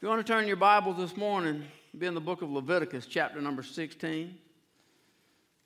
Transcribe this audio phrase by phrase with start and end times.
[0.00, 1.62] If you want to turn your Bibles this morning,
[1.98, 4.34] be in the book of Leviticus, chapter number 16.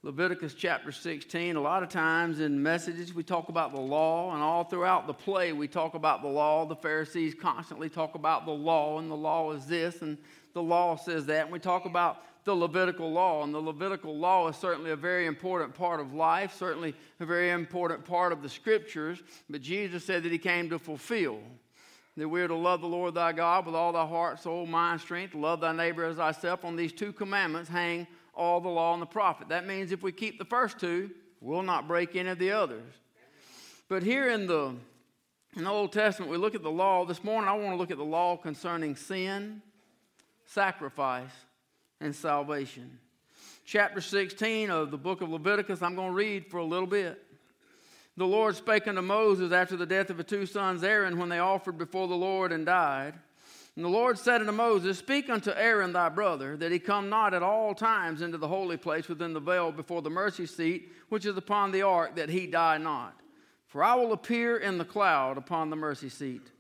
[0.02, 1.54] Leviticus chapter 16.
[1.54, 5.14] A lot of times in messages we talk about the law, and all throughout the
[5.14, 6.66] play we talk about the law.
[6.66, 10.18] The Pharisees constantly talk about the law, and the law is this, and
[10.52, 11.44] the law says that.
[11.44, 15.26] And we talk about the Levitical law, and the Levitical law is certainly a very
[15.26, 19.22] important part of life, certainly a very important part of the scriptures.
[19.48, 21.38] But Jesus said that He came to fulfill
[22.16, 25.00] that we are to love the Lord thy God with all thy heart, soul, mind,
[25.00, 26.64] strength, love thy neighbor as thyself.
[26.64, 29.48] On these two commandments hang all the law and the prophet.
[29.48, 32.92] That means if we keep the first two, we'll not break any of the others.
[33.88, 34.74] But here in the,
[35.56, 37.04] in the Old Testament, we look at the law.
[37.04, 39.60] This morning, I want to look at the law concerning sin,
[40.46, 41.30] sacrifice,
[42.00, 42.98] and salvation.
[43.66, 47.23] Chapter 16 of the book of Leviticus, I'm going to read for a little bit.
[48.16, 51.40] The Lord spake unto Moses after the death of his two sons Aaron when they
[51.40, 53.14] offered before the Lord and died.
[53.74, 57.34] And the Lord said unto Moses, Speak unto Aaron thy brother, that he come not
[57.34, 61.26] at all times into the holy place within the veil before the mercy seat, which
[61.26, 63.20] is upon the ark, that he die not.
[63.66, 66.52] For I will appear in the cloud upon the mercy seat.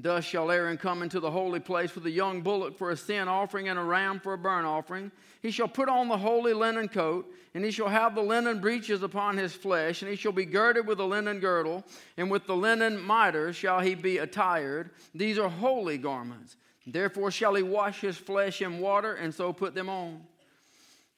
[0.00, 3.26] Thus shall Aaron come into the holy place with a young bullock for a sin
[3.26, 5.10] offering and a ram for a burnt offering.
[5.42, 9.02] He shall put on the holy linen coat, and he shall have the linen breeches
[9.02, 11.84] upon his flesh, and he shall be girded with a linen girdle,
[12.16, 14.90] and with the linen mitre shall he be attired.
[15.16, 16.56] These are holy garments.
[16.86, 20.22] Therefore shall he wash his flesh in water, and so put them on.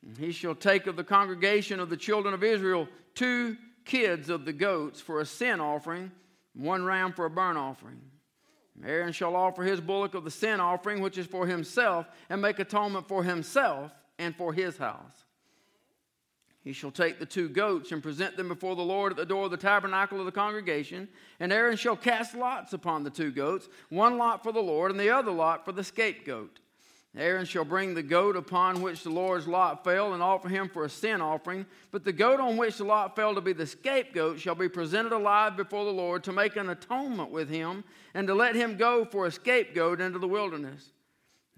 [0.03, 4.47] And he shall take of the congregation of the children of Israel two kids of
[4.47, 6.11] the goats for a sin offering,
[6.55, 8.00] one ram for a burnt offering.
[8.86, 12.59] Aaron shall offer his bullock of the sin offering, which is for himself, and make
[12.59, 15.25] atonement for himself and for his house.
[16.62, 19.47] He shall take the two goats and present them before the Lord at the door
[19.47, 21.09] of the tabernacle of the congregation.
[21.41, 25.00] And Aaron shall cast lots upon the two goats, one lot for the Lord, and
[25.00, 26.61] the other lot for the scapegoat.
[27.16, 30.84] Aaron shall bring the goat upon which the Lord's lot fell and offer him for
[30.84, 31.66] a sin offering.
[31.91, 35.12] But the goat on which the lot fell to be the scapegoat shall be presented
[35.12, 37.82] alive before the Lord to make an atonement with him
[38.15, 40.93] and to let him go for a scapegoat into the wilderness.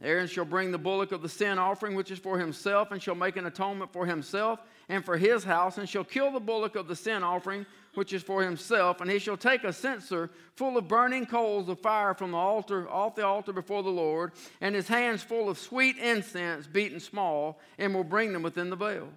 [0.02, 3.14] Aaron shall bring the bullock of the sin offering, which is for himself, and shall
[3.14, 6.88] make an atonement for himself and for his house, and shall kill the bullock of
[6.88, 7.64] the sin offering
[7.94, 11.78] which is for himself, and he shall take a censer full of burning coals of
[11.80, 15.58] fire from the altar, off the altar before the Lord, and his hands full of
[15.58, 19.08] sweet incense beaten small, and will bring them within the veil.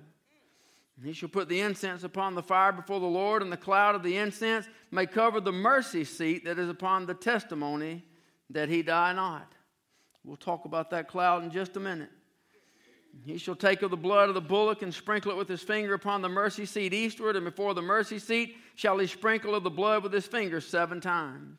[0.97, 3.95] And he shall put the incense upon the fire before the Lord, and the cloud
[3.95, 8.03] of the incense may cover the mercy seat that is upon the testimony
[8.49, 9.54] that he die not.
[10.25, 12.09] We'll talk about that cloud in just a minute.
[13.23, 15.93] He shall take of the blood of the bullock and sprinkle it with his finger
[15.93, 19.69] upon the mercy seat eastward, and before the mercy seat shall he sprinkle of the
[19.69, 21.57] blood with his finger seven times.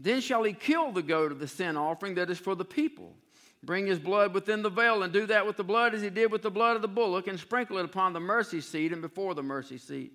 [0.00, 3.16] Then shall he kill the goat of the sin offering that is for the people.
[3.64, 6.30] Bring his blood within the veil, and do that with the blood as he did
[6.30, 9.34] with the blood of the bullock, and sprinkle it upon the mercy seat and before
[9.34, 10.12] the mercy seat.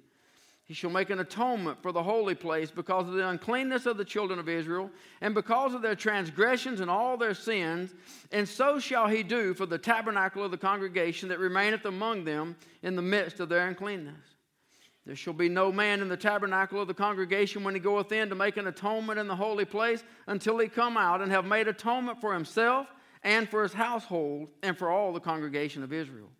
[0.73, 4.03] He shall make an atonement for the holy place because of the uncleanness of the
[4.03, 4.89] children of Israel
[5.21, 7.93] and because of their transgressions and all their sins.
[8.31, 12.55] And so shall he do for the tabernacle of the congregation that remaineth among them
[12.81, 14.15] in the midst of their uncleanness.
[15.05, 18.29] There shall be no man in the tabernacle of the congregation when he goeth in
[18.29, 21.67] to make an atonement in the holy place until he come out and have made
[21.67, 22.87] atonement for himself
[23.21, 26.31] and for his household and for all the congregation of Israel.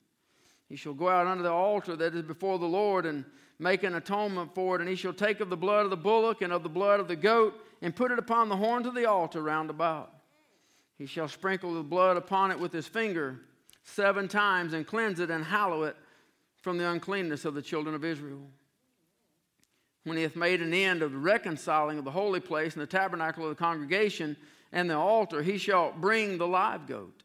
[0.70, 3.26] He shall go out under the altar that is before the Lord and
[3.59, 4.81] make an atonement for it.
[4.81, 7.08] And he shall take of the blood of the bullock and of the blood of
[7.08, 10.14] the goat and put it upon the horns of the altar round about.
[10.97, 13.40] He shall sprinkle the blood upon it with his finger
[13.84, 15.96] seven times and cleanse it and hallow it
[16.62, 18.47] from the uncleanness of the children of Israel.
[20.06, 22.88] When he hath made an end of the reconciling of the holy place and the
[22.88, 24.38] tabernacle of the congregation
[24.72, 27.24] and the altar, he shall bring the live goat.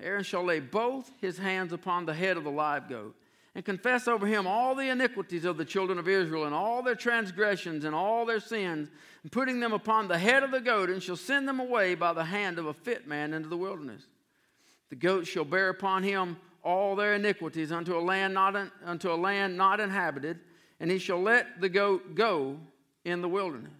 [0.00, 3.14] Aaron shall lay both his hands upon the head of the live goat
[3.54, 6.94] and confess over him all the iniquities of the children of Israel and all their
[6.94, 8.88] transgressions and all their sins,
[9.22, 12.12] and putting them upon the head of the goat, and shall send them away by
[12.12, 14.06] the hand of a fit man into the wilderness.
[14.88, 19.16] The goat shall bear upon him all their iniquities unto a land not, unto a
[19.16, 20.38] land not inhabited,
[20.80, 22.58] and he shall let the goat go
[23.04, 23.72] in the wilderness.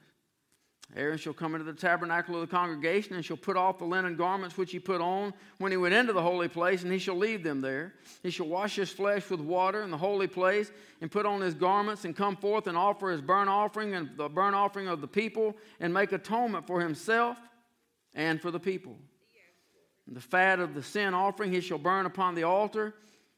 [0.95, 4.15] Aaron shall come into the tabernacle of the congregation and shall put off the linen
[4.15, 7.17] garments which he put on when he went into the holy place, and he shall
[7.17, 7.95] leave them there.
[8.23, 11.55] He shall wash his flesh with water in the holy place and put on his
[11.55, 15.09] garments and come forth and offer his burnt offering and the burnt offering of the
[15.09, 17.39] people and make atonement for himself
[18.15, 18.99] and for the people.
[20.07, 22.95] And the fat of the sin offering he shall burn upon the altar.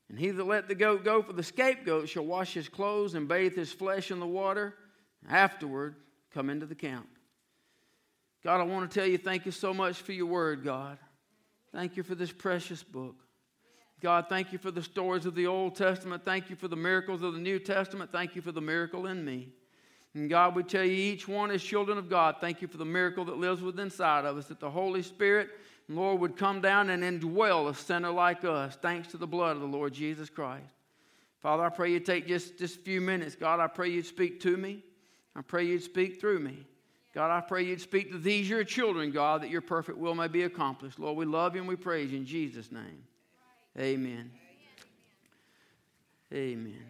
[0.09, 3.29] And he that let the goat go for the scapegoat shall wash his clothes and
[3.29, 4.75] bathe his flesh in the water.
[5.29, 5.95] Afterward,
[6.33, 7.07] come into the camp.
[8.45, 10.99] God, I want to tell you thank you so much for your word, God.
[11.73, 13.17] Thank you for this precious book.
[14.01, 16.27] God, thank you for the stories of the Old Testament.
[16.27, 18.13] Thank you for the miracles of the New Testament.
[18.13, 19.49] Thank you for the miracle in me.
[20.13, 22.37] And God, we tell you, each one is children of God.
[22.39, 25.49] Thank you for the miracle that lives within inside of us, that the Holy Spirit,
[25.89, 29.63] Lord, would come down and indwell a sinner like us, thanks to the blood of
[29.63, 30.75] the Lord Jesus Christ.
[31.41, 33.35] Father, I pray you take just, just a few minutes.
[33.35, 34.85] God, I pray you'd speak to me.
[35.35, 36.67] I pray you'd speak through me.
[37.15, 40.27] God, I pray you'd speak to these, your children, God, that your perfect will may
[40.27, 40.99] be accomplished.
[40.99, 43.05] Lord, we love you and we praise you in Jesus' name.
[43.79, 44.33] Amen.
[46.33, 46.85] Amen.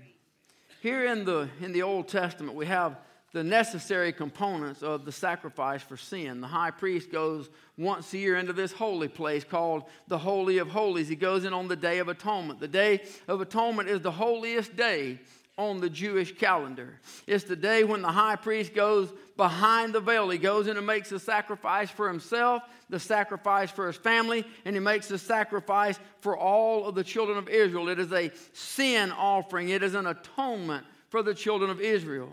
[0.80, 2.96] Here in the, in the Old Testament, we have
[3.32, 6.40] the necessary components of the sacrifice for sin.
[6.40, 10.68] The high priest goes once a year into this holy place called the Holy of
[10.68, 11.08] Holies.
[11.08, 12.60] He goes in on the Day of Atonement.
[12.60, 15.18] The Day of Atonement is the holiest day
[15.58, 17.00] on the Jewish calendar.
[17.26, 20.28] It's the day when the high priest goes behind the veil.
[20.30, 24.76] He goes in and makes a sacrifice for himself, the sacrifice for his family, and
[24.76, 27.88] he makes a sacrifice for all of the children of Israel.
[27.88, 32.30] It is a sin offering, it is an atonement for the children of Israel.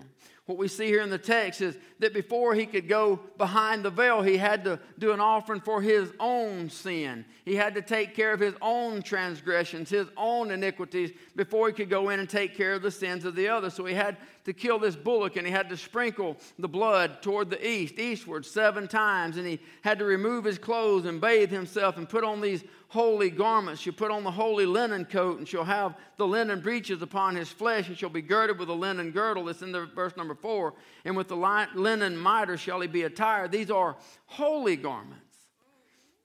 [0.51, 3.89] What we see here in the text is that before he could go behind the
[3.89, 7.23] veil, he had to do an offering for his own sin.
[7.45, 11.89] He had to take care of his own transgressions, his own iniquities, before he could
[11.89, 13.69] go in and take care of the sins of the other.
[13.69, 17.49] So he had to kill this bullock and he had to sprinkle the blood toward
[17.49, 19.37] the east, eastward, seven times.
[19.37, 23.29] And he had to remove his clothes and bathe himself and put on these holy
[23.29, 23.81] garments.
[23.81, 27.47] She'll put on the holy linen coat, and she'll have the linen breeches upon his
[27.47, 29.45] flesh, and she'll be girded with a linen girdle.
[29.45, 30.73] That's in the verse number four.
[31.05, 31.37] And with the
[31.73, 33.53] linen mitre shall he be attired.
[33.53, 33.95] These are
[34.25, 35.37] holy garments.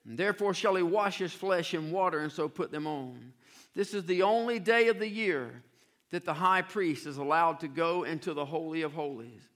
[0.05, 3.31] And therefore shall he wash his flesh in water, and so put them on.
[3.73, 5.63] This is the only day of the year
[6.11, 9.47] that the high priest is allowed to go into the Holy of Holies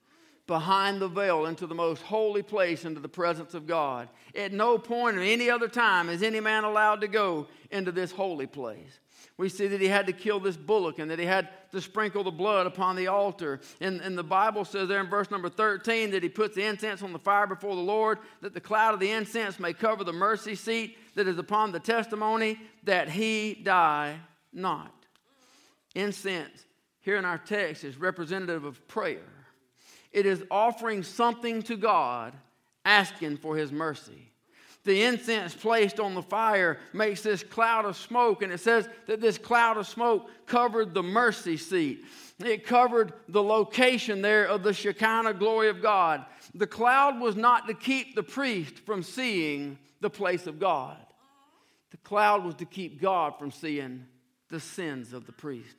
[0.52, 4.10] behind the veil into the most holy place, into the presence of God.
[4.36, 8.12] At no point or any other time is any man allowed to go into this
[8.12, 9.00] holy place.
[9.38, 12.26] We see that he had to kill this bullock and that he had to sprinkle
[12.26, 13.62] the blood upon the altar.
[13.80, 17.02] And, and the Bible says there in verse number 13 that he puts the incense
[17.02, 20.12] on the fire before the Lord, that the cloud of the incense may cover the
[20.12, 24.18] mercy seat that is upon the testimony, that he die
[24.52, 24.94] not.
[25.96, 26.66] Incense,
[27.00, 29.31] here in our text, is representative of prayer.
[30.12, 32.34] It is offering something to God,
[32.86, 34.32] asking for His mercy.
[34.84, 39.22] The incense placed on the fire makes this cloud of smoke, and it says that
[39.22, 42.04] this cloud of smoke covered the mercy seat.
[42.40, 46.26] It covered the location there of the Shekinah glory of God.
[46.56, 50.98] The cloud was not to keep the priest from seeing the place of God,
[51.92, 54.06] the cloud was to keep God from seeing
[54.50, 55.76] the sins of the priest.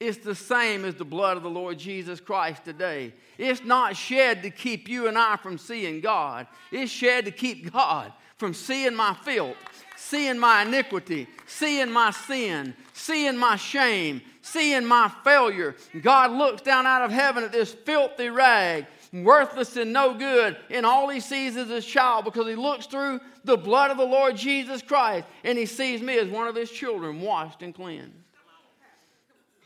[0.00, 3.12] It's the same as the blood of the Lord Jesus Christ today.
[3.36, 7.70] It's not shed to keep you and I from seeing God, it's shed to keep
[7.70, 9.58] God from seeing my filth,
[9.98, 15.76] seeing my iniquity, seeing my sin, seeing my shame, seeing my failure.
[16.00, 20.86] God looks down out of heaven at this filthy rag, worthless and no good, and
[20.86, 24.34] all he sees is his child because he looks through the blood of the Lord
[24.34, 28.19] Jesus Christ and he sees me as one of his children, washed and cleansed.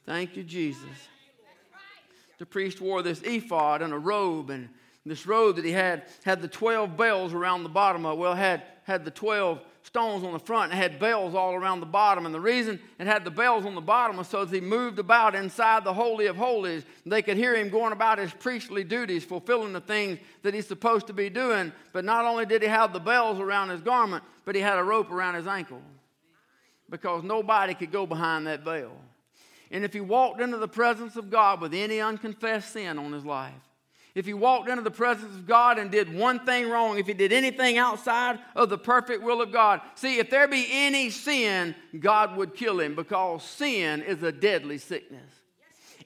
[0.06, 1.08] Thank you, Jesus.
[2.38, 4.68] The priest wore this ephod and a robe, and
[5.06, 8.20] this robe that he had had the 12 bells around the bottom of it.
[8.20, 11.86] Well, had, had the 12 stones on the front and had bells all around the
[11.86, 12.26] bottom.
[12.26, 14.98] And the reason it had the bells on the bottom was so as he moved
[14.98, 19.24] about inside the Holy of Holies, they could hear him going about his priestly duties,
[19.24, 21.70] fulfilling the things that he's supposed to be doing.
[21.92, 24.82] But not only did he have the bells around his garment, but he had a
[24.82, 25.82] rope around his ankle
[26.90, 28.92] because nobody could go behind that veil.
[29.70, 33.24] And if he walked into the presence of God with any unconfessed sin on his
[33.24, 33.52] life,
[34.14, 37.14] if he walked into the presence of God and did one thing wrong, if he
[37.14, 41.74] did anything outside of the perfect will of God, see, if there be any sin,
[41.98, 45.30] God would kill him because sin is a deadly sickness.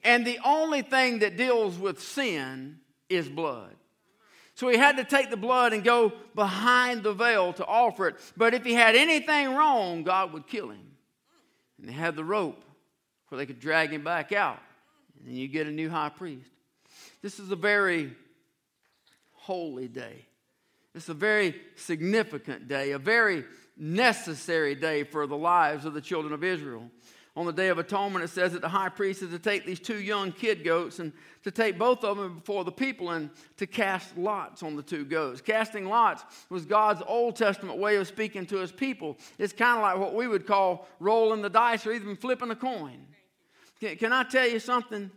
[0.03, 3.75] And the only thing that deals with sin is blood.
[4.55, 8.15] So he had to take the blood and go behind the veil to offer it.
[8.35, 10.95] But if he had anything wrong, God would kill him.
[11.77, 12.63] And they had the rope
[13.29, 14.59] where they could drag him back out.
[15.25, 16.49] And you get a new high priest.
[17.21, 18.13] This is a very
[19.33, 20.25] holy day.
[20.95, 23.45] It's a very significant day, a very
[23.77, 26.89] necessary day for the lives of the children of Israel
[27.39, 29.79] on the Day of Atonement, it says that the high priest is to take these
[29.79, 33.65] two young kid goats and to take both of them before the people and to
[33.65, 35.39] cast lots on the two goats.
[35.39, 39.17] Casting lots was God's Old Testament way of speaking to his people.
[39.37, 42.57] It's kind of like what we would call rolling the dice or even flipping a
[42.57, 43.07] coin.
[43.79, 45.11] Can, can I tell you something?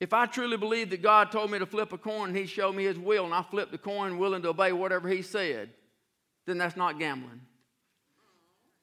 [0.00, 2.74] If I truly believe that God told me to flip a coin and He showed
[2.74, 5.70] me His will, and I flipped the coin willing to obey whatever He said,
[6.46, 7.40] then that's not gambling.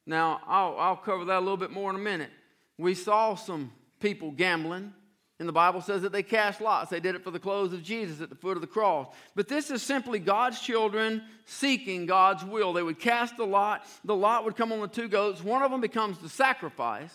[0.06, 2.32] Now, I'll, I'll cover that a little bit more in a minute.
[2.78, 4.94] We saw some people gambling,
[5.40, 6.90] and the Bible says that they cast lots.
[6.90, 9.14] They did it for the clothes of Jesus at the foot of the cross.
[9.36, 12.74] But this is simply God's children seeking God's will.
[12.74, 15.44] They would cast the lot, the lot would come on the two goats.
[15.44, 17.14] One of them becomes the sacrifice,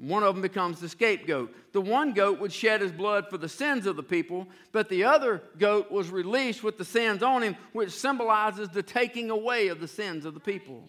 [0.00, 1.54] one of them becomes the scapegoat.
[1.72, 5.04] The one goat would shed his blood for the sins of the people, but the
[5.04, 9.80] other goat was released with the sins on him, which symbolizes the taking away of
[9.80, 10.88] the sins of the people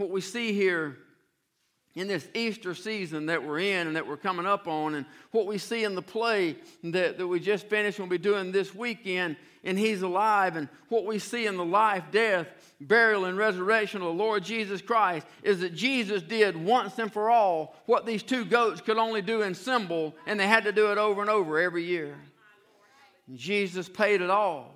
[0.00, 0.96] what we see here
[1.94, 5.46] in this Easter season that we're in and that we're coming up on, and what
[5.46, 8.74] we see in the play that, that we just finished and we'll be doing this
[8.74, 12.46] weekend, and He's alive, and what we see in the life, death,
[12.80, 17.30] burial, and resurrection of the Lord Jesus Christ is that Jesus did once and for
[17.30, 20.90] all what these two goats could only do in symbol, and they had to do
[20.90, 22.16] it over and over every year.
[23.34, 24.74] Jesus paid it all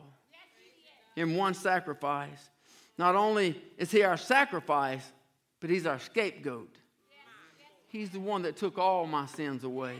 [1.17, 2.51] in one sacrifice.
[2.99, 5.05] Not only is he our sacrifice,
[5.61, 6.77] but he's our scapegoat.
[7.89, 9.97] He's the one that took all my sins away.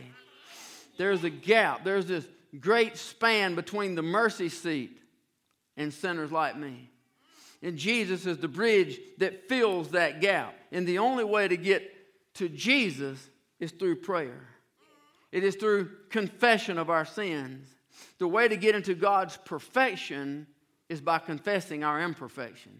[0.97, 2.25] There's a gap, there's this
[2.59, 5.01] great span between the mercy seat
[5.75, 6.89] and sinners like me.
[7.61, 10.55] And Jesus is the bridge that fills that gap.
[10.71, 11.91] And the only way to get
[12.35, 14.47] to Jesus is through prayer,
[15.31, 17.67] it is through confession of our sins.
[18.17, 20.47] The way to get into God's perfection
[20.89, 22.71] is by confessing our imperfection.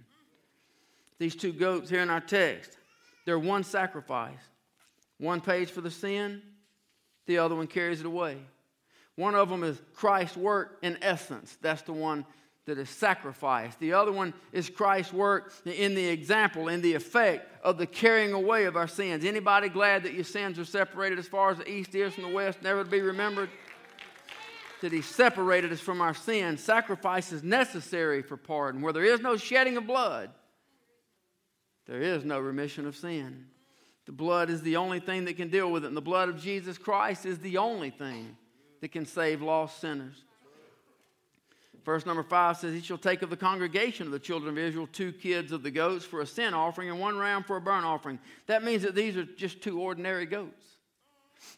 [1.18, 2.78] These two goats here in our text,
[3.26, 4.40] they're one sacrifice.
[5.18, 6.42] One pays for the sin,
[7.26, 8.38] the other one carries it away.
[9.16, 11.58] One of them is Christ's work in essence.
[11.62, 12.26] That's the one
[12.66, 13.80] that is sacrificed.
[13.80, 18.34] The other one is Christ's work in the example, in the effect of the carrying
[18.34, 19.24] away of our sins.
[19.24, 22.30] Anybody glad that your sins are separated as far as the east is from the
[22.30, 23.50] west, never to be remembered?
[24.82, 26.62] that he separated us from our sins.
[26.62, 28.82] Sacrifice is necessary for pardon.
[28.82, 30.30] Where there is no shedding of blood,
[31.88, 33.48] there is no remission of sin.
[34.06, 36.40] The blood is the only thing that can deal with it, and the blood of
[36.40, 38.38] Jesus Christ is the only thing
[38.82, 40.24] that can save lost sinners.
[41.86, 44.90] Verse number five says, He shall take of the congregation of the children of Israel
[44.92, 47.86] two kids of the goats for a sin offering and one ram for a burnt
[47.86, 48.20] offering.
[48.48, 50.66] That means that these are just two ordinary goats.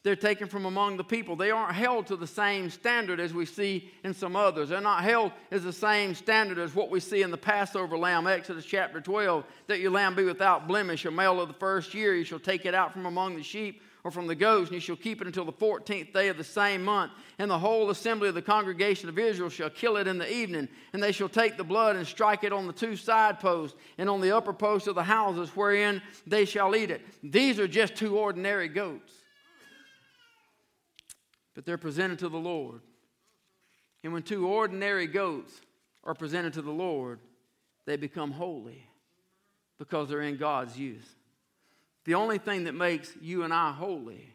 [0.03, 1.37] They're taken from among the people.
[1.37, 4.67] They aren't held to the same standard as we see in some others.
[4.67, 8.27] They're not held as the same standard as what we see in the Passover lamb,
[8.27, 12.15] Exodus chapter 12, that your lamb be without blemish, a male of the first year.
[12.15, 14.79] You shall take it out from among the sheep or from the goats, and you
[14.79, 17.11] shall keep it until the 14th day of the same month.
[17.39, 20.69] And the whole assembly of the congregation of Israel shall kill it in the evening.
[20.93, 24.09] And they shall take the blood and strike it on the two side posts and
[24.09, 27.01] on the upper posts of the houses wherein they shall eat it.
[27.23, 29.11] These are just two ordinary goats
[31.57, 32.81] but they're presented to the Lord.
[34.03, 35.59] And when two ordinary goats
[36.03, 37.19] are presented to the Lord,
[37.87, 38.87] they become holy
[39.79, 41.07] because they're in God's use.
[42.07, 44.33] The only thing that makes you and I holy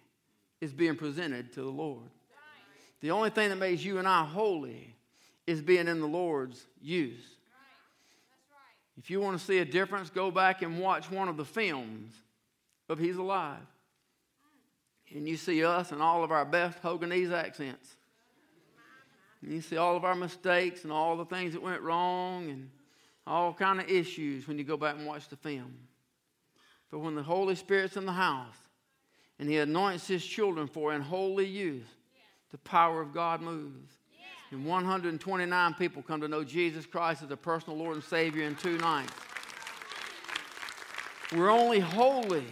[0.61, 2.11] is being presented to the Lord.
[3.01, 4.95] The only thing that makes you and I holy
[5.47, 7.25] is being in the Lord's use.
[8.99, 12.13] If you want to see a difference, go back and watch one of the films
[12.91, 13.57] of He's Alive
[15.15, 17.97] and you see us and all of our best Hoganese accents.
[19.41, 22.71] And you see all of our mistakes and all the things that went wrong and
[23.27, 25.75] all kind of issues when you go back and watch the film.
[26.93, 28.55] But when the Holy Spirit's in the house
[29.41, 31.87] and He anoints His children for in holy use,
[32.53, 33.91] the power of God moves.
[34.51, 38.55] And 129 people come to know Jesus Christ as a personal Lord and Savior in
[38.55, 39.13] two nights.
[41.35, 42.45] We're only holy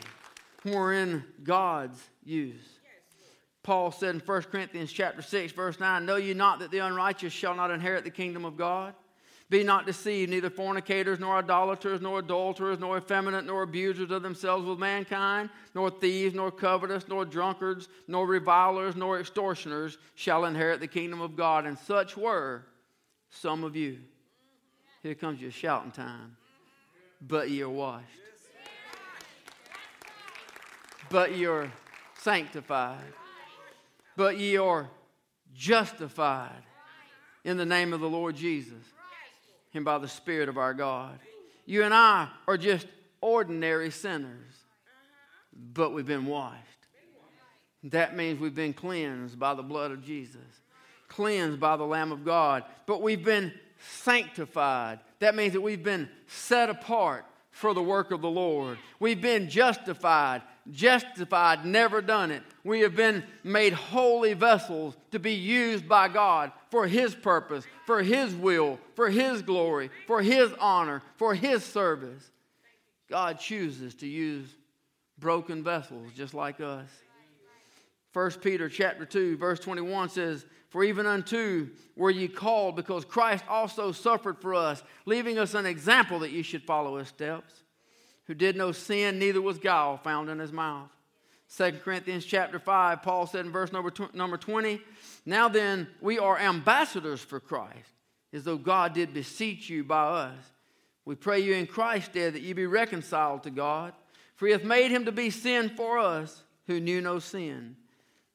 [0.62, 2.66] when we're in God's use.
[3.62, 7.34] Paul said in 1 Corinthians chapter 6, verse 9, Know you not that the unrighteous
[7.34, 8.94] shall not inherit the kingdom of God?
[9.50, 14.64] Be not deceived, neither fornicators, nor idolaters, nor adulterers, nor effeminate, nor abusers of themselves
[14.64, 20.86] with mankind, nor thieves, nor covetous, nor drunkards, nor revilers, nor extortioners shall inherit the
[20.86, 21.66] kingdom of God.
[21.66, 22.64] And such were
[23.28, 23.98] some of you.
[25.02, 26.36] Here comes your shouting time.
[27.20, 28.06] But you're washed.
[31.08, 31.72] But you're
[32.20, 33.12] sanctified,
[34.16, 34.88] but ye are
[35.52, 36.62] justified
[37.42, 38.84] in the name of the Lord Jesus
[39.74, 41.18] and by the Spirit of our God.
[41.66, 42.86] You and I are just
[43.20, 44.54] ordinary sinners,
[45.52, 46.56] but we've been washed.
[47.84, 50.40] That means we've been cleansed by the blood of Jesus,
[51.08, 55.00] cleansed by the Lamb of God, but we've been sanctified.
[55.20, 58.78] That means that we've been set apart for the work of the Lord.
[58.98, 62.42] We've been justified justified, never done it.
[62.64, 68.02] We have been made holy vessels to be used by God for His purpose, for
[68.02, 72.30] His will, for His glory, for His honor, for His service.
[73.08, 74.48] God chooses to use
[75.18, 76.88] broken vessels just like us.
[78.12, 83.44] 1 Peter chapter 2 verse 21 says, "For even unto were ye called because Christ
[83.48, 87.62] also suffered for us, leaving us an example that ye should follow his steps,
[88.30, 90.88] who did no sin, neither was guile found in his mouth."
[91.56, 94.80] 2 Corinthians chapter 5, Paul said in verse number, number 20,
[95.26, 97.90] Now then, we are ambassadors for Christ,
[98.32, 100.44] as though God did beseech you by us.
[101.04, 103.94] We pray you in Christ's stead that you be reconciled to God.
[104.36, 107.74] For he hath made him to be sin for us who knew no sin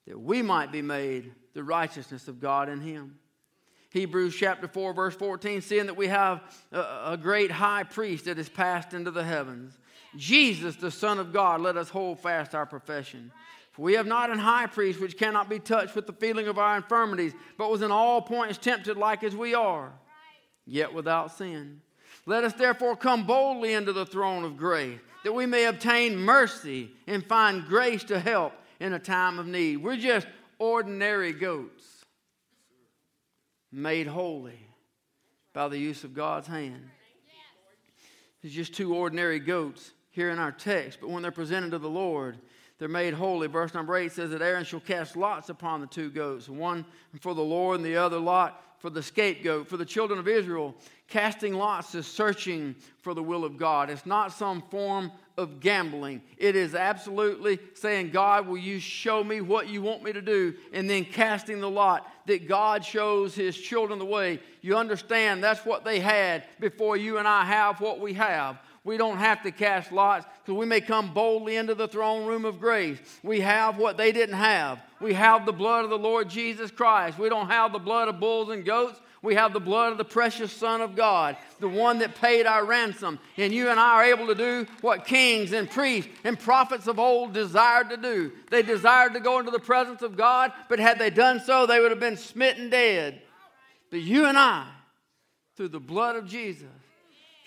[0.08, 3.18] that we might be made the righteousness of God in him.
[3.92, 6.42] Hebrews chapter 4, verse 14, seeing that we have
[6.74, 9.80] a, a, great high priest that is passed into the heavens,
[10.18, 13.32] Jesus, the Son of God, let us hold fast our profession.
[13.72, 16.58] For we have not an high priest which cannot be touched with the feeling of
[16.58, 19.92] our infirmities, but was in all points tempted like as we are,
[20.66, 21.82] yet without sin.
[22.26, 26.92] Let us therefore come boldly into the throne of grace, that we may obtain mercy
[27.06, 29.78] and find grace to help in a time of need.
[29.78, 32.06] We're just ordinary goats
[33.72, 34.60] made holy
[35.54, 36.90] by the use of God's hand.
[38.42, 41.90] It's just two ordinary goats here in our text, but when they're presented to the
[41.90, 42.38] Lord,
[42.80, 43.48] they're made holy.
[43.48, 46.86] Verse number 8 says that Aaron shall cast lots upon the two goats, one
[47.20, 49.68] for the Lord and the other lot for the scapegoat.
[49.68, 50.74] For the children of Israel,
[51.10, 53.90] casting lots is searching for the will of God.
[53.90, 56.22] It's not some form of gambling.
[56.38, 60.54] It is absolutely saying, God, will you show me what you want me to do?
[60.72, 64.40] And then casting the lot that God shows his children the way.
[64.62, 68.60] You understand that's what they had before you and I have what we have.
[68.86, 72.46] We don't have to cast lots because we may come boldly into the throne room
[72.46, 73.00] of grace.
[73.24, 74.80] We have what they didn't have.
[75.02, 77.18] We have the blood of the Lord Jesus Christ.
[77.18, 79.00] We don't have the blood of bulls and goats.
[79.24, 82.64] We have the blood of the precious Son of God, the one that paid our
[82.64, 83.18] ransom.
[83.38, 87.00] And you and I are able to do what kings and priests and prophets of
[87.00, 88.34] old desired to do.
[88.52, 91.80] They desired to go into the presence of God, but had they done so, they
[91.80, 93.24] would have been smitten dead.
[93.90, 94.68] But you and I,
[95.58, 96.70] through the blood of Jesus,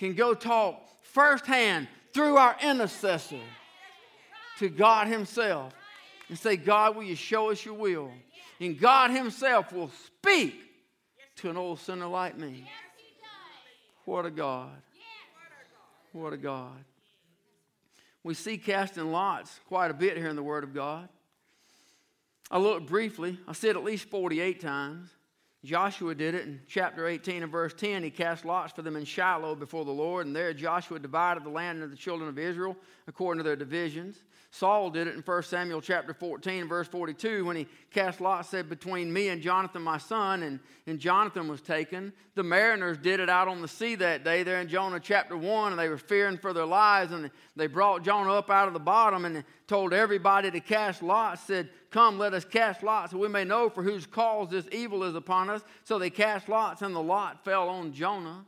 [0.00, 0.87] can go talk
[1.18, 3.40] firsthand through our intercessor
[4.60, 5.74] to God Himself
[6.28, 8.12] and say, God, will you show us your will?
[8.60, 10.54] And God Himself will speak
[11.36, 12.70] to an old sinner like me.
[14.04, 14.70] What a God.
[16.12, 16.84] What a God.
[18.22, 21.08] We see casting lots quite a bit here in the Word of God.
[22.48, 25.10] I looked briefly, I said at least 48 times.
[25.64, 28.04] Joshua did it in chapter 18 and verse 10.
[28.04, 31.50] He cast lots for them in Shiloh before the Lord, and there Joshua divided the
[31.50, 32.76] land into the children of Israel
[33.08, 34.22] according to their divisions.
[34.50, 38.68] Saul did it in 1 Samuel chapter 14, verse 42, when he cast lots, said,
[38.68, 42.14] Between me and Jonathan, my son, and, and Jonathan was taken.
[42.34, 45.72] The mariners did it out on the sea that day there in Jonah chapter 1,
[45.72, 48.80] and they were fearing for their lives, and they brought Jonah up out of the
[48.80, 53.28] bottom and told everybody to cast lots, said, Come, let us cast lots, so we
[53.28, 55.62] may know for whose cause this evil is upon us.
[55.84, 58.46] So they cast lots, and the lot fell on Jonah.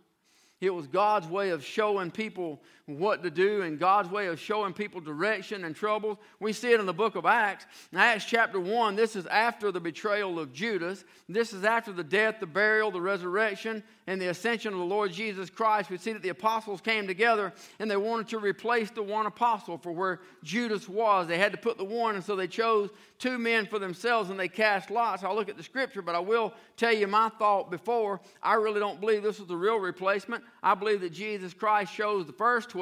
[0.61, 4.73] It was God's way of showing people what to do and God's way of showing
[4.73, 6.19] people direction and troubles.
[6.41, 7.67] We see it in the book of Acts.
[7.93, 11.05] In Acts chapter 1, this is after the betrayal of Judas.
[11.29, 15.13] This is after the death, the burial, the resurrection, and the ascension of the Lord
[15.13, 15.89] Jesus Christ.
[15.89, 19.79] We see that the apostles came together and they wanted to replace the one apostle
[19.79, 21.29] for where Judas was.
[21.29, 24.41] They had to put the one, and so they chose two men for themselves and
[24.41, 25.23] they cast lots.
[25.23, 28.21] I'll look at the scripture, but I will tell you my thought before.
[28.43, 30.43] I really don't believe this was the real replacement.
[30.63, 32.80] I believe that Jesus Christ chose the first 12.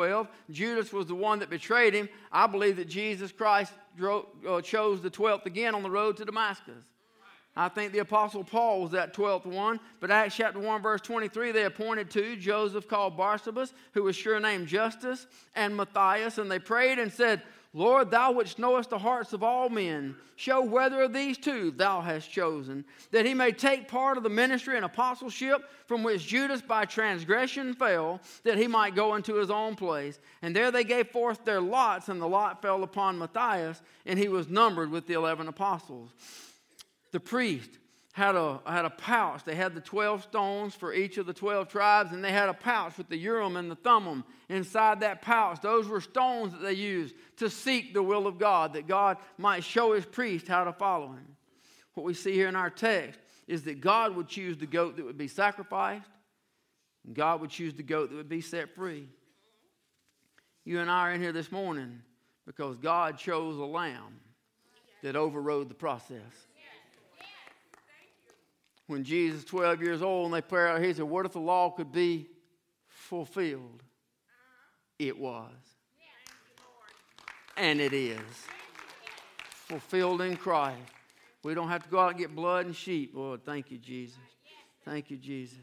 [0.51, 2.09] Judas was the one that betrayed him.
[2.33, 6.85] I believe that Jesus Christ uh, chose the 12th again on the road to Damascus.
[7.57, 9.81] I think the Apostle Paul was that 12th one.
[9.99, 14.39] But Acts chapter 1, verse 23, they appointed two Joseph called Barsabas, who was sure
[14.39, 16.39] named Justus, and Matthias.
[16.39, 17.43] And they prayed and said,
[17.75, 22.01] Lord, thou which knowest the hearts of all men, show whether of these two thou
[22.01, 26.63] hast chosen, that he may take part of the ministry and apostleship from which Judas
[26.63, 30.19] by transgression fell, that he might go into his own place.
[30.41, 34.29] And there they gave forth their lots, and the lot fell upon Matthias, and he
[34.29, 36.11] was numbered with the eleven apostles.
[37.13, 37.71] The priest
[38.19, 39.45] had a, had a pouch.
[39.45, 42.55] They had the 12 stones for each of the 12 tribes, and they had a
[42.55, 45.61] pouch with the Urim and the Thummim inside that pouch.
[45.63, 49.63] Those were stones that they used to seek the will of God, that God might
[49.63, 51.37] show his priest how to follow him.
[51.95, 55.07] What we see here in our text is that God would choose the goat that
[55.07, 56.11] would be sacrificed,
[57.07, 59.09] and God would choose the goat that would be set free.
[60.65, 62.03] You and I are in here this morning
[62.47, 64.21] because God chose a lamb
[65.05, 66.49] that overrode the process.
[68.89, 71.71] When Jesus, 12 years old, and they prayed out, he said, What if the law
[71.71, 72.27] could be
[72.89, 73.83] fulfilled?
[74.99, 75.53] It was.
[77.57, 78.19] And it is.
[79.69, 80.81] Fulfilled in Christ.
[81.45, 83.13] We don't have to go out and get blood and sheep.
[83.15, 84.19] Lord, thank you, Jesus.
[84.85, 85.59] Thank you, Jesus.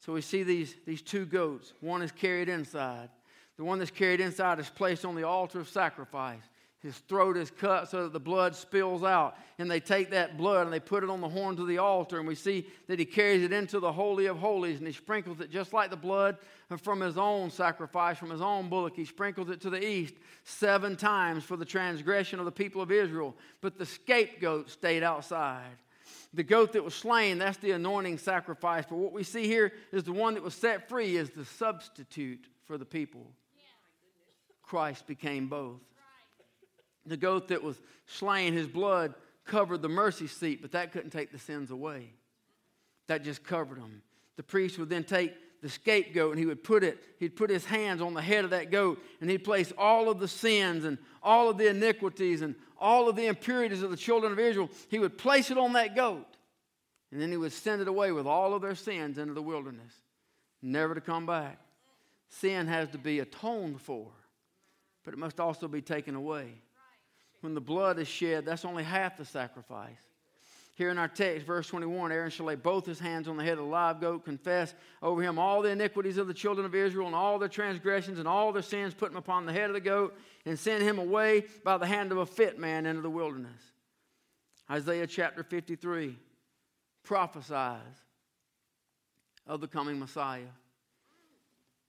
[0.00, 1.74] So we see these, these two goats.
[1.80, 3.10] One is carried inside.
[3.58, 6.42] The one that's carried inside is placed on the altar of sacrifice.
[6.84, 9.38] His throat is cut so that the blood spills out.
[9.58, 12.18] And they take that blood and they put it on the horns of the altar.
[12.18, 15.40] And we see that he carries it into the Holy of Holies and he sprinkles
[15.40, 16.36] it just like the blood
[16.76, 18.94] from his own sacrifice, from his own bullock.
[18.96, 20.12] He sprinkles it to the east
[20.44, 23.34] seven times for the transgression of the people of Israel.
[23.62, 25.78] But the scapegoat stayed outside.
[26.34, 28.84] The goat that was slain, that's the anointing sacrifice.
[28.86, 32.44] But what we see here is the one that was set free is the substitute
[32.66, 33.26] for the people.
[34.62, 35.80] Christ became both.
[37.06, 39.14] The goat that was slain, his blood
[39.44, 42.10] covered the mercy seat, but that couldn't take the sins away.
[43.08, 44.02] That just covered them.
[44.36, 47.64] The priest would then take the scapegoat and he would put it, he'd put his
[47.64, 50.98] hands on the head of that goat and he'd place all of the sins and
[51.22, 54.68] all of the iniquities and all of the impurities of the children of Israel.
[54.90, 56.26] He would place it on that goat
[57.10, 59.94] and then he would send it away with all of their sins into the wilderness,
[60.60, 61.58] never to come back.
[62.28, 64.10] Sin has to be atoned for,
[65.02, 66.48] but it must also be taken away
[67.44, 69.98] when the blood is shed, that's only half the sacrifice.
[70.76, 73.52] Here in our text, verse 21, Aaron shall lay both his hands on the head
[73.52, 77.06] of the live goat, confess over him all the iniquities of the children of Israel
[77.06, 79.80] and all their transgressions and all their sins, put them upon the head of the
[79.80, 83.60] goat, and send him away by the hand of a fit man into the wilderness.
[84.70, 86.18] Isaiah chapter 53
[87.04, 87.78] prophesies
[89.46, 90.40] of the coming Messiah.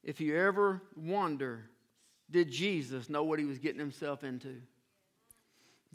[0.03, 1.69] If you ever wonder,
[2.29, 4.57] did Jesus know what he was getting himself into?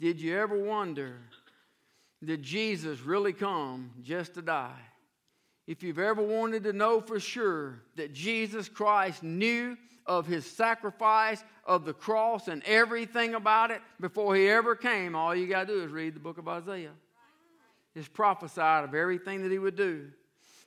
[0.01, 1.19] Did you ever wonder,
[2.25, 4.81] did Jesus really come just to die?
[5.67, 11.43] If you've ever wanted to know for sure that Jesus Christ knew of his sacrifice
[11.65, 15.73] of the cross and everything about it before he ever came, all you got to
[15.75, 16.93] do is read the book of Isaiah.
[17.93, 20.07] It's prophesied of everything that he would do.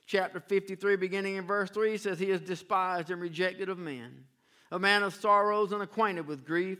[0.05, 4.23] Chapter 53, beginning in verse 3, says, He is despised and rejected of men,
[4.71, 6.79] a man of sorrows and acquainted with grief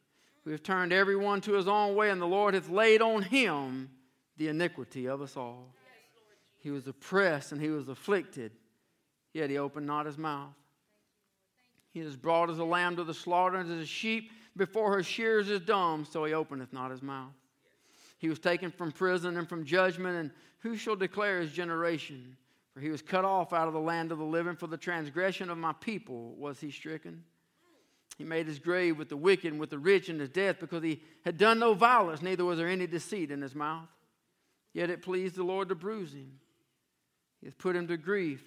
[0.45, 3.89] We have turned everyone to his own way, and the Lord hath laid on him
[4.37, 5.75] the iniquity of us all.
[6.59, 8.51] He was oppressed and he was afflicted,
[9.33, 10.53] yet he opened not his mouth.
[11.91, 15.03] He is brought as a lamb to the slaughter, and as a sheep before her
[15.03, 17.33] shears is dumb, so he openeth not his mouth.
[18.17, 22.37] He was taken from prison and from judgment, and who shall declare his generation?
[22.73, 25.49] For he was cut off out of the land of the living, for the transgression
[25.49, 27.23] of my people was he stricken.
[28.17, 30.83] He made his grave with the wicked and with the rich in his death because
[30.83, 33.87] he had done no violence, neither was there any deceit in his mouth.
[34.73, 36.39] Yet it pleased the Lord to bruise him.
[37.39, 38.43] He hath put him to grief.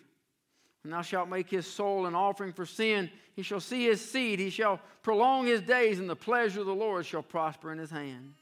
[0.82, 4.38] When thou shalt make his soul an offering for sin, he shall see his seed,
[4.38, 7.90] he shall prolong his days, and the pleasure of the Lord shall prosper in his
[7.90, 8.34] hand.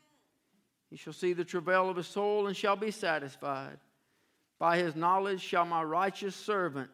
[0.91, 3.79] He shall see the travail of his soul and shall be satisfied.
[4.59, 6.91] By his knowledge shall my righteous servant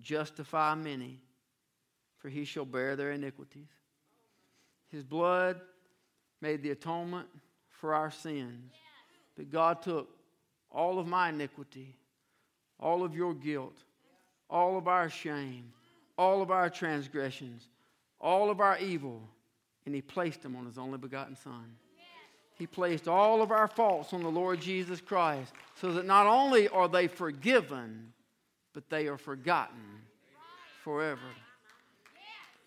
[0.00, 1.20] justify many,
[2.18, 3.68] for he shall bear their iniquities.
[4.90, 5.60] His blood
[6.40, 7.28] made the atonement
[7.68, 8.72] for our sins.
[9.36, 10.08] But God took
[10.70, 11.96] all of my iniquity,
[12.80, 13.76] all of your guilt,
[14.50, 15.72] all of our shame,
[16.16, 17.68] all of our transgressions,
[18.20, 19.22] all of our evil,
[19.86, 21.76] and He placed them on His only begotten Son.
[22.54, 26.68] He placed all of our faults on the Lord Jesus Christ so that not only
[26.68, 28.12] are they forgiven,
[28.72, 30.02] but they are forgotten
[30.82, 31.20] forever.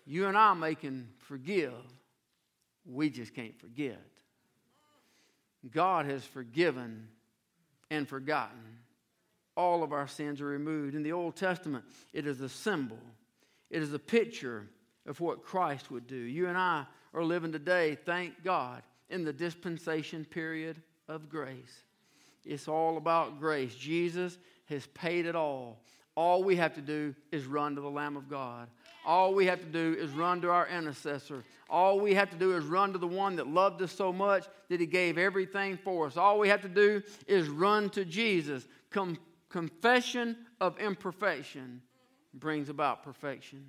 [0.04, 1.72] You and I can forgive,
[2.84, 4.00] we just can't forget.
[5.70, 7.08] God has forgiven
[7.90, 8.78] and forgotten.
[9.56, 10.94] All of our sins are removed.
[10.94, 12.98] In the Old Testament, it is a symbol,
[13.70, 14.66] it is a picture
[15.06, 16.16] of what Christ would do.
[16.16, 21.82] You and I are living today, thank God, in the dispensation period of grace.
[22.44, 23.74] It's all about grace.
[23.74, 25.82] Jesus has paid it all.
[26.14, 28.68] all we have to do is run to the Lamb of God.
[29.04, 31.42] All we have to do is run to our intercessor.
[31.68, 34.44] All we have to do is run to the one that loved us so much
[34.68, 36.16] that he gave everything for us.
[36.16, 38.66] All we have to do is run to Jesus.
[38.90, 41.82] Com- confession of imperfection
[42.34, 43.66] brings about perfection.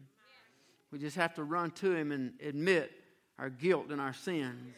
[0.91, 2.91] We just have to run to him and admit
[3.39, 4.75] our guilt and our sins.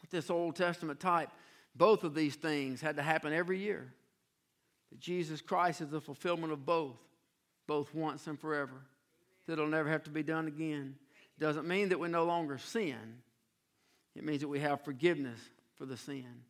[0.00, 1.30] With this Old Testament type,
[1.76, 3.92] both of these things had to happen every year.
[4.90, 6.96] That Jesus Christ is the fulfillment of both,
[7.66, 8.82] both once and forever
[9.46, 10.96] that it'll never have to be done again.
[11.38, 13.22] Doesn't mean that we no longer sin.
[14.14, 15.38] It means that we have forgiveness
[15.76, 16.42] for the sin.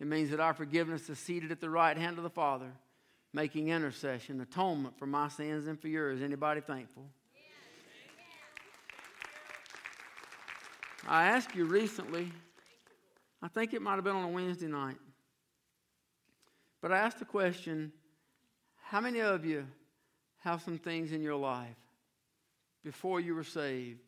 [0.00, 2.72] It means that our forgiveness is seated at the right hand of the Father,
[3.32, 6.20] making intercession, atonement for my sins and for yours.
[6.20, 7.04] Anybody thankful?
[11.06, 12.32] I asked you recently,
[13.42, 14.96] I think it might have been on a Wednesday night,
[16.80, 17.92] but I asked the question
[18.82, 19.66] how many of you
[20.40, 21.76] have some things in your life
[22.84, 24.00] before you were saved,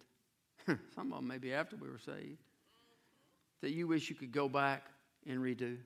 [0.95, 2.39] some of them maybe after we were saved,
[3.63, 4.85] that you wish you could go back
[5.27, 5.79] and redo?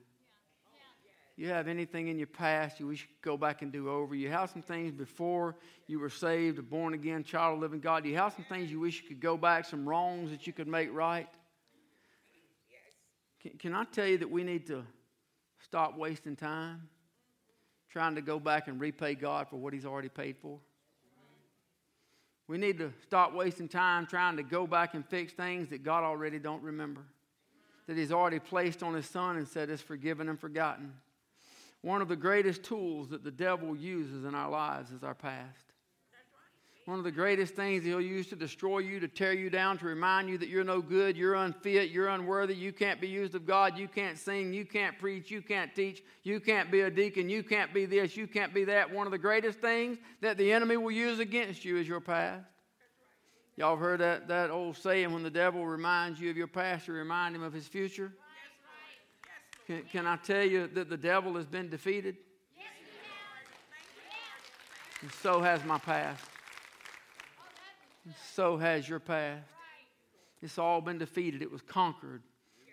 [1.37, 4.13] You have anything in your past you wish you could go back and do over?
[4.13, 5.55] You have some things before
[5.87, 8.05] you were saved, a born again child of living God.
[8.05, 10.67] You have some things you wish you could go back, some wrongs that you could
[10.67, 11.27] make right?
[13.41, 14.83] Can, can I tell you that we need to
[15.63, 16.89] stop wasting time
[17.89, 20.59] trying to go back and repay God for what He's already paid for?
[22.51, 26.03] We need to stop wasting time trying to go back and fix things that God
[26.03, 26.99] already don't remember.
[27.87, 30.91] That He's already placed on His Son and said is forgiven and forgotten.
[31.81, 35.70] One of the greatest tools that the devil uses in our lives is our past.
[36.85, 39.85] One of the greatest things he'll use to destroy you, to tear you down, to
[39.85, 43.45] remind you that you're no good, you're unfit, you're unworthy, you can't be used of
[43.45, 47.29] God, you can't sing, you can't preach, you can't teach, you can't be a deacon,
[47.29, 48.91] you can't be this, you can't be that.
[48.91, 52.45] One of the greatest things that the enemy will use against you is your past.
[53.57, 56.87] Y'all have heard that, that old saying when the devil reminds you of your past,
[56.87, 58.11] you remind him of his future?
[59.67, 62.17] Can, can I tell you that the devil has been defeated?
[62.57, 62.85] Yes, he
[65.03, 65.03] has.
[65.03, 66.30] And so has my past.
[68.33, 69.47] So has your past.
[70.41, 71.41] It's all been defeated.
[71.41, 72.23] It was conquered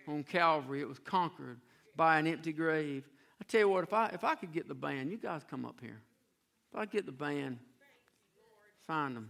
[0.07, 0.81] on Calvary.
[0.81, 1.59] It was conquered
[1.95, 3.03] by an empty grave.
[3.39, 5.65] I tell you what, if I if I could get the band, you guys come
[5.65, 6.01] up here.
[6.73, 7.59] If I get the band,
[8.87, 9.29] find them.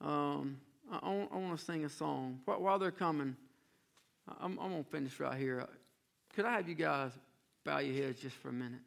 [0.00, 2.40] Um, I, I, want to sing a song.
[2.44, 3.36] While they're coming,
[4.40, 5.66] I'm, I'm going to finish right here.
[6.34, 7.12] Could I have you guys
[7.64, 8.80] bow your heads just for a minute?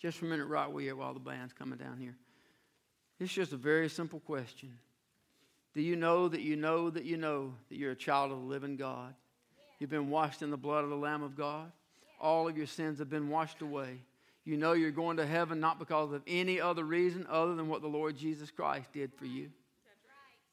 [0.00, 2.16] Just for a minute, right where you while the band's coming down here.
[3.20, 4.70] It's just a very simple question.
[5.74, 8.46] Do you know that you know that you know that you're a child of the
[8.46, 9.14] living God?
[9.78, 11.70] You've been washed in the blood of the Lamb of God.
[12.18, 14.00] All of your sins have been washed away.
[14.44, 17.82] You know you're going to heaven not because of any other reason other than what
[17.82, 19.50] the Lord Jesus Christ did for you.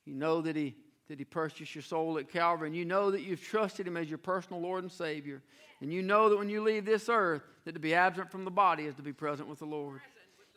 [0.05, 0.75] You know that He
[1.07, 4.09] that He purchased your soul at Calvary, and you know that you've trusted Him as
[4.09, 5.41] your personal Lord and Savior.
[5.79, 8.51] And you know that when you leave this earth, that to be absent from the
[8.51, 10.01] body is to be present with the Lord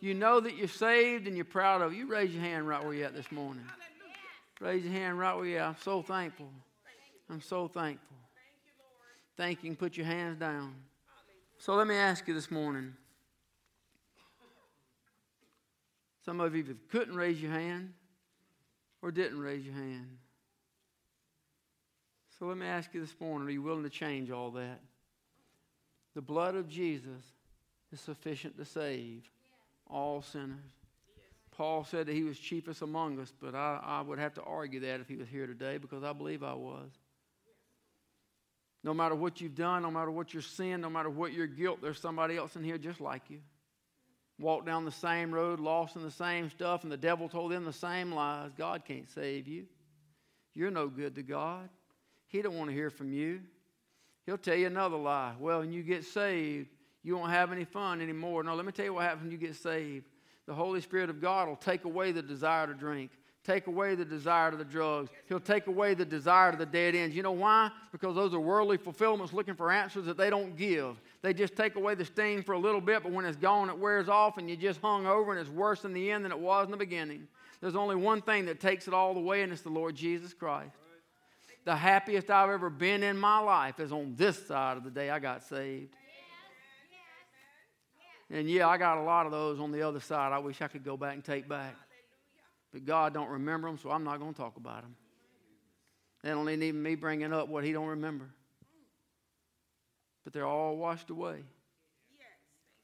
[0.00, 2.82] you know that you're saved and you're proud of it, you raise your hand right
[2.82, 3.64] where you're at this morning.
[4.60, 5.68] Raise your hand right where you're at.
[5.68, 6.50] I'm so thankful.
[7.28, 8.16] I'm so thankful.
[9.36, 9.74] Thank you.
[9.74, 10.74] Put your hands down.
[11.58, 12.94] So let me ask you this morning.
[16.24, 17.92] Some of you couldn't raise your hand
[19.02, 20.18] or didn't raise your hand.
[22.38, 24.80] So let me ask you this morning are you willing to change all that?
[26.14, 27.34] The blood of Jesus
[27.92, 29.30] is sufficient to save
[29.90, 30.58] all sinners.
[31.56, 34.80] Paul said that he was chiefest among us, but I, I would have to argue
[34.80, 36.90] that if he was here today because I believe I was.
[38.82, 41.80] No matter what you've done, no matter what your sin, no matter what your guilt,
[41.82, 43.40] there's somebody else in here just like you.
[44.38, 47.66] Walked down the same road, lost in the same stuff, and the devil told them
[47.66, 48.52] the same lies.
[48.56, 49.66] God can't save you.
[50.54, 51.68] You're no good to God.
[52.26, 53.40] He don't want to hear from you.
[54.24, 55.34] He'll tell you another lie.
[55.38, 56.68] Well, when you get saved,
[57.02, 58.42] you won't have any fun anymore.
[58.42, 60.04] No, let me tell you what happens when you get saved.
[60.46, 63.12] The Holy Spirit of God will take away the desire to drink,
[63.44, 65.10] take away the desire to the drugs.
[65.28, 67.14] He'll take away the desire to the dead ends.
[67.14, 67.70] You know why?
[67.92, 71.00] Because those are worldly fulfillments looking for answers that they don't give.
[71.22, 73.78] They just take away the sting for a little bit, but when it's gone, it
[73.78, 76.38] wears off, and you just hung over, and it's worse in the end than it
[76.38, 77.28] was in the beginning.
[77.60, 80.32] There's only one thing that takes it all the way, and it's the Lord Jesus
[80.32, 80.74] Christ.
[81.64, 85.10] The happiest I've ever been in my life is on this side of the day
[85.10, 85.94] I got saved.
[88.30, 90.68] And yeah, I got a lot of those on the other side I wish I
[90.68, 91.74] could go back and take back.
[92.72, 94.94] But God don't remember them, so I'm not going to talk about them.
[96.22, 98.30] They don't need even me bringing up what he don't remember.
[100.22, 101.42] But they're all washed away.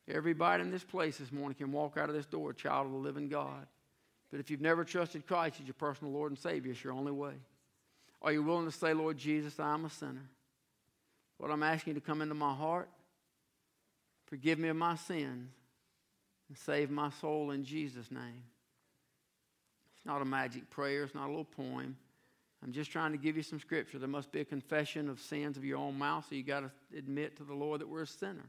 [0.08, 2.92] Everybody in this place this morning can walk out of this door a child of
[2.92, 3.66] the living God.
[4.30, 7.12] But if you've never trusted Christ as your personal Lord and Savior, it's your only
[7.12, 7.34] way.
[8.22, 10.28] Are you willing to say, Lord Jesus, I'm a sinner?
[11.38, 12.88] What I'm asking you to come into my heart,
[14.26, 15.50] forgive me of my sins,
[16.48, 18.44] and save my soul in Jesus' name.
[19.96, 21.96] It's not a magic prayer, it's not a little poem.
[22.62, 23.98] I'm just trying to give you some scripture.
[23.98, 26.70] There must be a confession of sins of your own mouth, so you got to
[26.96, 28.48] admit to the Lord that we're a sinner.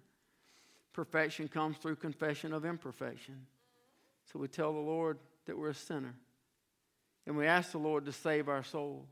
[0.93, 3.45] Perfection comes through confession of imperfection.
[4.31, 6.15] So we tell the Lord that we're a sinner.
[7.25, 9.05] And we ask the Lord to save our soul.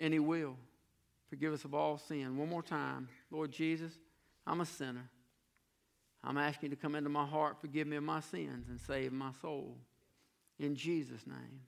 [0.00, 0.56] And He will.
[1.30, 2.36] Forgive us of all sin.
[2.36, 3.08] One more time.
[3.30, 3.92] Lord Jesus,
[4.46, 5.08] I'm a sinner.
[6.24, 9.12] I'm asking you to come into my heart, forgive me of my sins, and save
[9.12, 9.76] my soul.
[10.58, 11.60] In Jesus' name.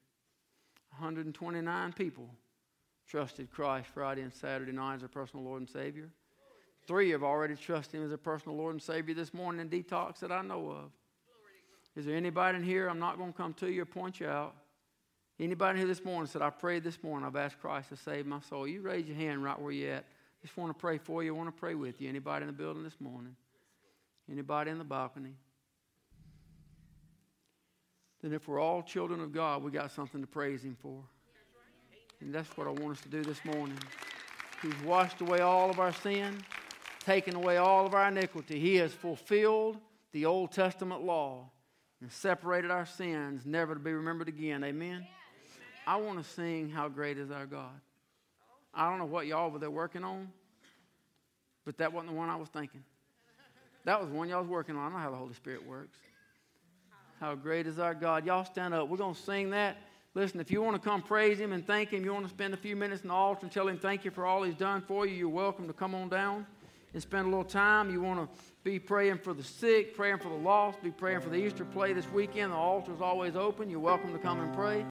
[0.91, 2.29] 129 people
[3.09, 6.09] trusted Christ Friday and Saturday night as their personal Lord and Savior.
[6.87, 10.21] Three have already trusted Him as their personal Lord and Savior this morning in detox
[10.21, 10.91] that I know of.
[11.97, 12.89] Is there anybody in here?
[12.89, 14.55] I'm not going to come to you or point you out.
[15.39, 18.41] Anybody here this morning said, I prayed this morning, I've asked Christ to save my
[18.41, 18.69] soul.
[18.69, 20.05] You raise your hand right where you're at.
[20.43, 21.35] Just want to pray for you.
[21.35, 22.09] I want to pray with you.
[22.09, 23.35] Anybody in the building this morning?
[24.31, 25.35] Anybody in the balcony?
[28.23, 31.03] Then, if we're all children of God, we got something to praise Him for.
[32.21, 33.79] And that's what I want us to do this morning.
[34.63, 36.43] He's washed away all of our sin,
[37.01, 38.59] taken away all of our iniquity.
[38.59, 39.77] He has fulfilled
[40.13, 41.51] the Old Testament law
[42.01, 44.65] and separated our sins, never to be remembered again.
[44.65, 45.07] Amen?
[45.87, 47.79] I want to sing How Great is Our God.
[48.73, 50.33] I don't know what y'all were there working on,
[51.67, 52.85] but that wasn't the one I was thinking.
[53.85, 54.93] That was one y'all was working on.
[54.93, 55.99] I know how the Holy Spirit works.
[57.21, 58.27] How great is our God.
[58.27, 58.89] Y'all stand up.
[58.89, 59.77] We're going to sing that.
[60.15, 62.55] Listen, if you want to come praise Him and thank Him, you want to spend
[62.55, 64.83] a few minutes in the altar and tell Him thank you for all He's done
[64.87, 66.47] for you, you're welcome to come on down
[66.93, 67.91] and spend a little time.
[67.91, 71.29] You want to be praying for the sick, praying for the lost, be praying for
[71.29, 72.53] the Easter play this weekend.
[72.53, 73.69] The altar is always open.
[73.69, 74.83] You're welcome to come and pray.